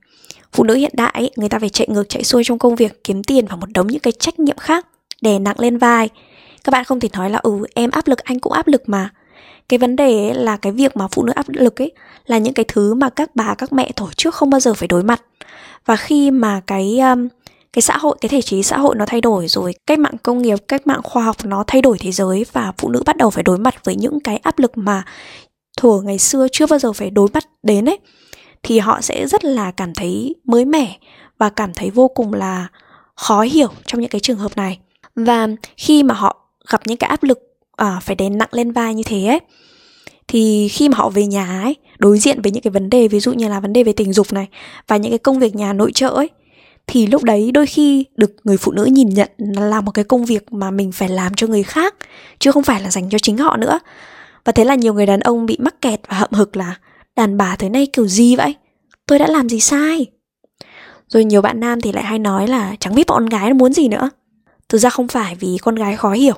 Phụ 0.54 0.64
nữ 0.64 0.74
hiện 0.76 0.92
đại 0.94 1.12
ấy, 1.14 1.32
người 1.36 1.50
ta 1.50 1.60
phải 1.60 1.70
chạy 1.70 1.88
ngược 1.92 2.10
chạy 2.10 2.24
xuôi 2.24 2.44
trong 2.44 2.60
công 2.60 2.76
việc, 2.76 3.04
kiếm 3.04 3.24
tiền 3.24 3.46
và 3.48 3.56
một 3.56 3.68
đống 3.74 3.88
những 3.88 4.00
cái 4.00 4.12
trách 4.12 4.40
nhiệm 4.40 4.58
khác 4.58 4.88
đè 5.22 5.40
nặng 5.40 5.60
lên 5.60 5.78
vai. 5.78 6.10
Các 6.64 6.72
bạn 6.72 6.84
không 6.84 7.00
thể 7.00 7.10
nói 7.14 7.30
là 7.30 7.38
ừ 7.38 7.66
em 7.76 7.92
áp 7.92 8.08
lực 8.08 8.20
anh 8.20 8.40
cũng 8.40 8.54
áp 8.54 8.68
lực 8.68 8.90
mà. 8.90 9.10
Cái 9.70 9.78
vấn 9.78 9.96
đề 9.96 10.28
ấy 10.30 10.34
là 10.34 10.58
cái 10.58 10.72
việc 10.72 10.98
mà 10.98 11.08
phụ 11.12 11.24
nữ 11.24 11.34
áp 11.36 11.46
lực 11.50 11.82
ấy 11.82 11.92
là 12.26 12.38
những 12.38 12.54
cái 12.54 12.66
thứ 12.68 12.94
mà 12.94 13.10
các 13.10 13.36
bà 13.36 13.56
các 13.56 13.74
mẹ 13.74 13.92
tổ 13.96 14.10
chức 14.18 14.36
không 14.36 14.50
bao 14.50 14.60
giờ 14.60 14.74
phải 14.74 14.88
đối 14.88 15.04
mặt. 15.04 15.22
Và 15.86 15.96
khi 15.96 16.32
mà 16.32 16.62
cái 16.68 17.00
um, 17.00 17.28
cái 17.74 17.82
xã 17.82 17.98
hội 17.98 18.18
cái 18.22 18.30
thể 18.30 18.42
chế 18.42 18.62
xã 18.62 18.78
hội 18.78 18.96
nó 18.96 19.06
thay 19.06 19.22
đổi 19.22 19.48
rồi 19.48 19.74
cách 19.88 20.00
mạng 20.00 20.18
công 20.24 20.42
nghiệp 20.42 20.58
cách 20.68 20.88
mạng 20.88 21.02
khoa 21.04 21.24
học 21.24 21.36
nó 21.44 21.64
thay 21.68 21.82
đổi 21.82 21.98
thế 22.00 22.12
giới 22.12 22.46
và 22.52 22.72
phụ 22.78 22.90
nữ 22.90 23.04
bắt 23.06 23.18
đầu 23.18 23.30
phải 23.30 23.44
đối 23.44 23.58
mặt 23.58 23.86
với 23.86 23.96
những 23.96 24.20
cái 24.20 24.38
áp 24.38 24.60
lực 24.60 24.78
mà 24.78 25.04
thuở 25.78 26.02
ngày 26.02 26.20
xưa 26.20 26.48
chưa 26.52 26.68
bao 26.68 26.80
giờ 26.80 26.94
phải 26.94 27.10
đối 27.10 27.28
mặt 27.34 27.44
đến 27.64 27.90
ấy 27.90 28.00
thì 28.64 28.80
họ 28.80 29.02
sẽ 29.02 29.28
rất 29.28 29.46
là 29.46 29.72
cảm 29.72 29.94
thấy 29.94 30.36
mới 30.44 30.66
mẻ 30.66 30.98
và 31.38 31.50
cảm 31.50 31.74
thấy 31.74 31.90
vô 31.90 32.08
cùng 32.08 32.34
là 32.34 32.68
khó 33.16 33.42
hiểu 33.42 33.70
trong 33.86 34.02
những 34.02 34.10
cái 34.10 34.22
trường 34.22 34.38
hợp 34.38 34.58
này 34.58 34.80
và 35.16 35.48
khi 35.78 36.04
mà 36.04 36.14
họ 36.14 36.43
gặp 36.70 36.82
những 36.86 36.98
cái 36.98 37.10
áp 37.10 37.24
lực 37.24 37.40
à, 37.78 38.00
phải 38.02 38.16
đè 38.16 38.30
nặng 38.30 38.50
lên 38.52 38.72
vai 38.72 38.96
như 38.96 39.04
thế 39.06 39.26
ấy. 39.26 39.40
Thì 40.28 40.68
khi 40.68 40.90
mà 40.90 40.98
họ 40.98 41.10
về 41.10 41.26
nhà 41.26 41.62
ấy 41.62 41.76
đối 41.98 42.20
diện 42.20 42.42
với 42.42 42.52
những 42.52 42.64
cái 42.64 42.72
vấn 42.72 42.90
đề 42.90 43.08
ví 43.08 43.20
dụ 43.20 43.34
như 43.34 43.48
là 43.50 43.60
vấn 43.60 43.74
đề 43.74 43.84
về 43.84 43.94
tình 43.94 44.14
dục 44.14 44.34
này 44.34 44.48
và 44.88 44.98
những 44.98 45.12
cái 45.12 45.20
công 45.20 45.40
việc 45.40 45.56
nhà 45.56 45.74
nội 45.74 45.92
trợ 45.92 46.10
ấy 46.10 46.30
thì 46.88 47.08
lúc 47.08 47.24
đấy 47.24 47.52
đôi 47.52 47.66
khi 47.66 48.06
được 48.16 48.32
người 48.44 48.58
phụ 48.58 48.72
nữ 48.72 48.86
nhìn 48.86 49.10
nhận 49.10 49.30
là 49.38 49.82
một 49.82 49.92
cái 49.92 50.06
công 50.06 50.26
việc 50.26 50.54
mà 50.54 50.72
mình 50.72 50.92
phải 50.92 51.10
làm 51.10 51.34
cho 51.34 51.48
người 51.48 51.64
khác 51.64 51.96
chứ 52.40 52.52
không 52.52 52.64
phải 52.64 52.82
là 52.82 52.92
dành 52.92 53.10
cho 53.10 53.20
chính 53.20 53.38
họ 53.38 53.58
nữa. 53.58 53.80
Và 54.46 54.52
thế 54.52 54.64
là 54.66 54.76
nhiều 54.76 54.94
người 54.94 55.06
đàn 55.06 55.20
ông 55.20 55.46
bị 55.46 55.58
mắc 55.60 55.82
kẹt 55.82 56.00
và 56.08 56.18
hậm 56.18 56.30
hực 56.32 56.58
là 56.58 56.76
đàn 57.16 57.38
bà 57.38 57.56
thế 57.56 57.70
này 57.70 57.88
kiểu 57.94 58.08
gì 58.08 58.36
vậy? 58.36 58.56
Tôi 59.08 59.20
đã 59.20 59.28
làm 59.28 59.50
gì 59.50 59.60
sai? 59.60 60.06
Rồi 61.08 61.24
nhiều 61.24 61.42
bạn 61.42 61.60
nam 61.60 61.82
thì 61.82 61.92
lại 61.92 62.04
hay 62.04 62.20
nói 62.20 62.48
là 62.48 62.76
chẳng 62.80 62.96
biết 62.96 63.08
bọn 63.08 63.22
con 63.22 63.30
gái 63.30 63.50
nó 63.50 63.56
muốn 63.56 63.74
gì 63.74 63.88
nữa. 63.88 64.10
Thực 64.70 64.78
ra 64.78 64.90
không 64.90 65.08
phải 65.08 65.36
vì 65.36 65.58
con 65.62 65.76
gái 65.76 65.96
khó 65.98 66.12
hiểu 66.12 66.36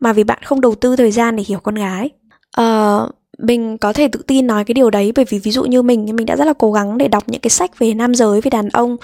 mà 0.00 0.12
vì 0.12 0.24
bạn 0.24 0.38
không 0.44 0.60
đầu 0.60 0.74
tư 0.74 0.96
thời 0.96 1.10
gian 1.10 1.36
để 1.36 1.44
hiểu 1.46 1.58
con 1.60 1.74
gái. 1.74 2.10
Ờ, 2.56 3.08
mình 3.38 3.78
có 3.78 3.92
thể 3.92 4.08
tự 4.08 4.22
tin 4.26 4.46
nói 4.46 4.64
cái 4.64 4.74
điều 4.74 4.90
đấy 4.90 5.12
bởi 5.16 5.24
vì 5.28 5.38
ví 5.38 5.50
dụ 5.50 5.64
như 5.64 5.82
mình 5.82 6.16
mình 6.16 6.26
đã 6.26 6.36
rất 6.36 6.44
là 6.44 6.52
cố 6.52 6.72
gắng 6.72 6.98
để 6.98 7.08
đọc 7.08 7.24
những 7.26 7.40
cái 7.40 7.50
sách 7.50 7.78
về 7.78 7.94
nam 7.94 8.14
giới 8.14 8.40
về 8.40 8.50
đàn 8.50 8.68
ông 8.68 8.96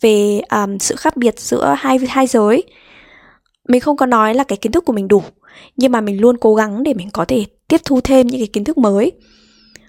về 0.00 0.40
um, 0.50 0.78
sự 0.78 0.96
khác 0.96 1.16
biệt 1.16 1.40
giữa 1.40 1.74
hai 1.78 1.98
hai 2.08 2.26
giới. 2.26 2.64
Mình 3.68 3.80
không 3.80 3.96
có 3.96 4.06
nói 4.06 4.34
là 4.34 4.44
cái 4.44 4.56
kiến 4.56 4.72
thức 4.72 4.84
của 4.84 4.92
mình 4.92 5.08
đủ 5.08 5.22
nhưng 5.76 5.92
mà 5.92 6.00
mình 6.00 6.20
luôn 6.20 6.36
cố 6.36 6.54
gắng 6.54 6.82
để 6.82 6.94
mình 6.94 7.10
có 7.12 7.24
thể 7.24 7.44
tiếp 7.68 7.80
thu 7.84 8.00
thêm 8.00 8.26
những 8.26 8.40
cái 8.40 8.48
kiến 8.52 8.64
thức 8.64 8.78
mới. 8.78 9.12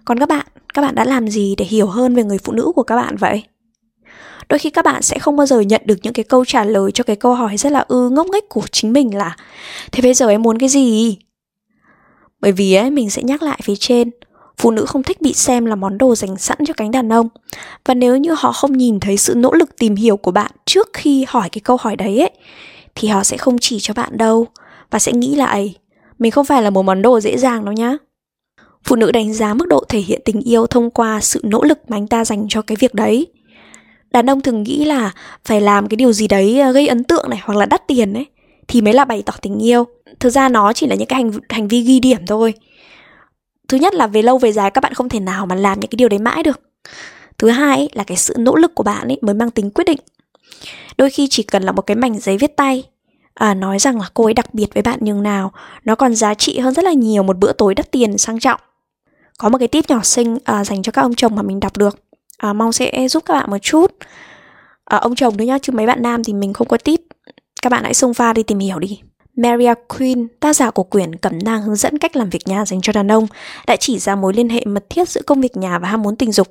Còn 0.06 0.20
các 0.20 0.30
bạn 0.30 0.46
các 0.74 0.82
bạn 0.82 0.96
đã 0.96 1.04
làm 1.06 1.28
gì 1.28 1.56
để 1.58 1.66
hiểu 1.66 1.88
hơn 1.88 2.16
về 2.16 2.24
người 2.24 2.38
phụ 2.38 2.54
nữ 2.54 2.72
của 2.76 2.84
các 2.84 2.96
bạn 2.96 3.16
vậy? 3.16 3.44
Đôi 4.50 4.60
khi 4.60 4.70
các 4.70 4.86
bạn 4.86 5.02
sẽ 5.02 5.20
không 5.20 5.36
bao 5.36 5.46
giờ 5.46 5.60
nhận 5.60 5.82
được 5.86 5.96
những 6.04 6.14
cái 6.14 6.24
câu 6.24 6.46
trả 6.46 6.64
lời 6.64 6.92
cho 6.92 7.04
cái 7.04 7.16
câu 7.16 7.34
hỏi 7.34 7.58
rất 7.58 7.72
là 7.72 7.86
ư 7.88 8.10
ngốc 8.10 8.28
nghếch 8.28 8.50
của 8.50 8.64
chính 8.72 8.94
mình 8.94 9.16
là, 9.16 9.36
thế 9.92 10.02
bây 10.02 10.14
giờ 10.14 10.28
em 10.28 10.42
muốn 10.42 10.58
cái 10.58 10.70
gì? 10.70 11.18
Bởi 12.40 12.52
vì 12.52 12.74
ấy, 12.74 12.92
mình 12.92 13.10
sẽ 13.10 13.24
nhắc 13.24 13.44
lại 13.44 13.60
phía 13.64 13.76
trên, 13.76 14.12
phụ 14.58 14.72
nữ 14.72 14.86
không 14.86 15.04
thích 15.04 15.22
bị 15.22 15.34
xem 15.34 15.66
là 15.66 15.76
món 15.76 15.98
đồ 15.98 16.16
dành 16.16 16.38
sẵn 16.38 16.58
cho 16.68 16.74
cánh 16.74 16.92
đàn 16.92 17.14
ông. 17.14 17.30
Và 17.86 17.94
nếu 17.94 18.18
như 18.18 18.36
họ 18.38 18.52
không 18.52 18.78
nhìn 18.78 19.00
thấy 19.00 19.18
sự 19.18 19.34
nỗ 19.36 19.54
lực 19.54 19.76
tìm 19.78 19.96
hiểu 19.96 20.18
của 20.18 20.32
bạn 20.32 20.52
trước 20.66 20.90
khi 20.94 21.26
hỏi 21.28 21.50
cái 21.50 21.62
câu 21.64 21.78
hỏi 21.82 21.96
đấy 21.96 22.20
ấy, 22.20 22.32
thì 22.96 23.08
họ 23.08 23.24
sẽ 23.24 23.38
không 23.38 23.58
chỉ 23.58 23.80
cho 23.80 23.94
bạn 23.94 24.18
đâu 24.18 24.48
và 24.92 25.00
sẽ 25.00 25.12
nghĩ 25.12 25.36
là 25.36 25.46
ấy 25.46 25.76
mình 26.22 26.32
không 26.32 26.46
phải 26.46 26.62
là 26.62 26.70
một 26.70 26.84
món 26.84 27.02
đồ 27.02 27.20
dễ 27.20 27.38
dàng 27.38 27.66
đâu 27.66 27.74
nhá. 27.74 27.98
Phụ 28.84 28.96
nữ 28.96 29.12
đánh 29.12 29.34
giá 29.34 29.54
mức 29.54 29.68
độ 29.68 29.84
thể 29.90 30.00
hiện 30.00 30.22
tình 30.26 30.42
yêu 30.42 30.68
thông 30.68 30.90
qua 30.90 31.20
sự 31.22 31.42
nỗ 31.44 31.64
lực 31.64 31.80
mà 31.88 31.98
anh 31.98 32.08
ta 32.08 32.26
dành 32.26 32.46
cho 32.50 32.62
cái 32.62 32.76
việc 32.80 32.94
đấy 32.94 33.28
đàn 34.12 34.30
ông 34.30 34.42
thường 34.42 34.64
nghĩ 34.64 34.86
là 34.86 35.12
phải 35.46 35.62
làm 35.62 35.88
cái 35.88 35.96
điều 35.96 36.14
gì 36.14 36.28
đấy 36.28 36.60
ờ, 36.60 36.72
gây 36.72 36.88
ấn 36.88 37.04
tượng 37.04 37.30
này 37.30 37.40
hoặc 37.44 37.58
là 37.58 37.66
đắt 37.66 37.88
tiền 37.88 38.14
ấy 38.14 38.26
thì 38.68 38.82
mới 38.82 38.94
là 38.94 39.06
bày 39.06 39.24
tỏ 39.26 39.34
tình 39.42 39.60
yêu. 39.60 39.88
Thực 40.20 40.30
ra 40.30 40.50
nó 40.50 40.74
chỉ 40.74 40.88
là 40.88 40.96
những 40.96 41.08
cái 41.08 41.18
hành 41.18 41.32
hành 41.50 41.68
vi 41.68 41.82
ghi 41.82 42.00
điểm 42.00 42.26
thôi. 42.28 42.54
Thứ 43.68 43.78
nhất 43.78 43.94
là 43.94 44.08
về 44.08 44.22
lâu 44.22 44.38
về 44.38 44.52
dài 44.52 44.72
các 44.72 44.82
bạn 44.82 44.94
không 44.94 45.10
thể 45.10 45.20
nào 45.20 45.46
mà 45.46 45.56
làm 45.56 45.80
những 45.80 45.90
cái 45.90 45.96
điều 45.98 46.10
đấy 46.10 46.20
mãi 46.20 46.44
được. 46.44 46.60
Thứ 47.38 47.50
hai 47.50 47.78
ấy, 47.78 47.90
là 47.94 48.04
cái 48.04 48.18
sự 48.18 48.36
nỗ 48.38 48.56
lực 48.56 48.76
của 48.76 48.84
bạn 48.84 49.08
ấy 49.08 49.18
mới 49.22 49.36
mang 49.36 49.52
tính 49.52 49.72
quyết 49.72 49.84
định. 49.84 50.00
Đôi 50.98 51.10
khi 51.10 51.28
chỉ 51.28 51.44
cần 51.44 51.64
là 51.64 51.72
một 51.72 51.82
cái 51.82 51.96
mảnh 51.96 52.20
giấy 52.20 52.38
viết 52.38 52.56
tay 52.56 52.84
à, 53.34 53.54
nói 53.54 53.80
rằng 53.80 54.00
là 54.00 54.10
cô 54.14 54.24
ấy 54.24 54.34
đặc 54.34 54.54
biệt 54.54 54.74
với 54.74 54.84
bạn 54.84 55.00
nhường 55.02 55.24
nào 55.24 55.52
nó 55.86 55.96
còn 55.96 56.16
giá 56.16 56.34
trị 56.34 56.60
hơn 56.60 56.74
rất 56.74 56.86
là 56.86 56.92
nhiều 56.92 57.24
một 57.24 57.38
bữa 57.38 57.54
tối 57.54 57.76
đắt 57.76 57.92
tiền 57.92 58.18
sang 58.18 58.40
trọng. 58.40 58.60
Có 59.38 59.50
một 59.50 59.58
cái 59.58 59.68
tip 59.68 59.90
nhỏ 59.90 60.00
xinh 60.04 60.38
à, 60.44 60.66
dành 60.66 60.84
cho 60.84 60.92
các 60.92 61.02
ông 61.02 61.16
chồng 61.16 61.36
mà 61.36 61.42
mình 61.42 61.60
đọc 61.60 61.78
được 61.78 62.00
à, 62.42 62.54
mong 62.54 62.72
sẽ 62.72 63.08
giúp 63.08 63.24
các 63.26 63.34
bạn 63.34 63.52
một 63.52 63.58
chút 63.62 63.92
à, 64.86 64.98
ông 64.98 65.16
chồng 65.16 65.38
thôi 65.38 65.48
nhá 65.48 65.58
chứ 65.62 65.74
mấy 65.74 65.88
bạn 65.88 66.02
nam 66.02 66.24
thì 66.24 66.34
mình 66.34 66.54
không 66.54 66.68
có 66.68 66.78
tip 66.78 67.02
các 67.62 67.72
bạn 67.72 67.84
hãy 67.84 67.94
xông 67.94 68.14
pha 68.14 68.34
đi 68.34 68.44
tìm 68.44 68.60
hiểu 68.60 68.80
đi 68.80 69.00
Maria 69.38 69.74
Quinn, 69.98 70.28
tác 70.40 70.56
giả 70.56 70.72
của 70.72 70.84
quyển 70.84 71.16
Cẩm 71.16 71.40
nang 71.44 71.62
hướng 71.62 71.76
dẫn 71.76 71.98
cách 71.98 72.16
làm 72.16 72.30
việc 72.30 72.48
nhà 72.48 72.66
dành 72.66 72.82
cho 72.82 72.94
đàn 72.94 73.12
ông, 73.12 73.28
đã 73.68 73.76
chỉ 73.76 74.00
ra 74.00 74.16
mối 74.16 74.34
liên 74.34 74.50
hệ 74.50 74.66
mật 74.66 74.90
thiết 74.90 75.10
giữa 75.10 75.22
công 75.22 75.42
việc 75.42 75.58
nhà 75.58 75.80
và 75.80 75.88
ham 75.88 76.02
muốn 76.02 76.16
tình 76.16 76.32
dục. 76.32 76.48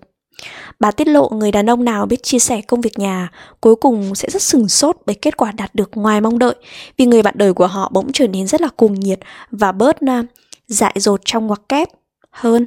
Bà 0.80 0.90
tiết 0.90 1.08
lộ 1.08 1.28
người 1.28 1.52
đàn 1.52 1.70
ông 1.70 1.84
nào 1.84 2.06
biết 2.06 2.22
chia 2.22 2.38
sẻ 2.38 2.60
công 2.60 2.80
việc 2.80 2.98
nhà 2.98 3.30
cuối 3.60 3.76
cùng 3.76 4.14
sẽ 4.14 4.28
rất 4.30 4.42
sừng 4.42 4.68
sốt 4.68 4.96
bởi 5.06 5.14
kết 5.14 5.36
quả 5.36 5.52
đạt 5.52 5.74
được 5.74 5.90
ngoài 5.94 6.20
mong 6.20 6.38
đợi 6.38 6.54
vì 6.96 7.06
người 7.06 7.22
bạn 7.22 7.34
đời 7.36 7.54
của 7.54 7.66
họ 7.66 7.90
bỗng 7.92 8.12
trở 8.12 8.26
nên 8.26 8.46
rất 8.46 8.60
là 8.60 8.68
cuồng 8.76 8.94
nhiệt 9.00 9.20
và 9.50 9.72
bớt 9.72 9.96
uh, 10.04 10.24
dại 10.66 10.92
dột 10.96 11.20
trong 11.24 11.46
ngoặc 11.46 11.68
kép 11.68 11.88
hơn. 12.30 12.66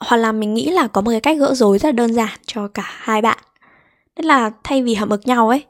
Hoặc 0.00 0.16
là 0.16 0.32
mình 0.32 0.54
nghĩ 0.54 0.70
là 0.70 0.88
có 0.88 1.00
một 1.00 1.10
cái 1.10 1.20
cách 1.20 1.38
gỡ 1.38 1.54
rối 1.54 1.78
rất 1.78 1.88
là 1.88 1.92
đơn 1.92 2.14
giản 2.14 2.38
cho 2.46 2.68
cả 2.68 2.84
hai 2.86 3.22
bạn. 3.22 3.38
Tức 4.14 4.24
là 4.24 4.50
thay 4.64 4.82
vì 4.82 4.94
hậm 4.94 5.08
ực 5.08 5.26
nhau 5.26 5.48
ấy, 5.48 5.64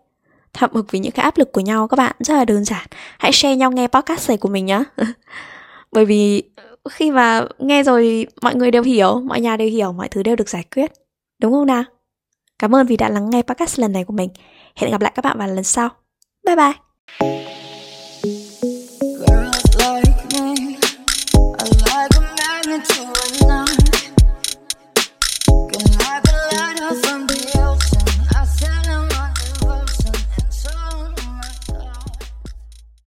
hậm 0.54 0.70
ực 0.72 0.90
vì 0.90 0.99
những 0.99 1.12
cái 1.12 1.25
áp 1.25 1.38
lực 1.38 1.52
của 1.52 1.60
nhau 1.60 1.88
các 1.88 1.96
bạn 1.96 2.16
rất 2.18 2.34
là 2.34 2.44
đơn 2.44 2.64
giản. 2.64 2.87
Hãy 3.18 3.32
share 3.32 3.56
nhau 3.56 3.70
nghe 3.70 3.87
podcast 3.87 4.28
này 4.28 4.38
của 4.38 4.49
mình 4.49 4.66
nhá. 4.66 4.84
Bởi 5.92 6.04
vì 6.04 6.42
khi 6.90 7.10
mà 7.10 7.44
nghe 7.58 7.82
rồi 7.82 8.26
mọi 8.42 8.54
người 8.54 8.70
đều 8.70 8.82
hiểu, 8.82 9.20
mọi 9.20 9.40
nhà 9.40 9.56
đều 9.56 9.68
hiểu, 9.68 9.92
mọi 9.92 10.08
thứ 10.08 10.22
đều 10.22 10.37
được 10.37 10.49
giải 10.49 10.64
quyết. 10.75 10.92
Đúng 11.38 11.52
không 11.52 11.66
nào? 11.66 11.84
Cảm 12.58 12.75
ơn 12.75 12.87
vì 12.87 12.96
đã 12.96 13.08
lắng 13.08 13.30
nghe 13.30 13.42
podcast 13.42 13.78
lần 13.78 13.92
này 13.92 14.04
của 14.04 14.12
mình. 14.12 14.28
Hẹn 14.76 14.90
gặp 14.90 15.00
lại 15.00 15.12
các 15.14 15.25
bạn 15.25 15.38
vào 15.38 15.49
lần 15.49 15.64
sau. 15.64 15.88
Bye 16.46 16.56
bye! 16.56 17.50